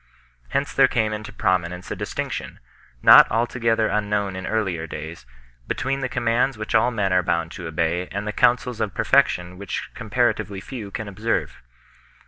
[0.49, 2.59] Hence there came into prominence a distinction,
[3.03, 5.27] not altogether un known in earlier days,
[5.67, 9.59] between the commands which all men are bound to obey and the counsels of perfection
[9.59, 11.61] which comparatively few can observe.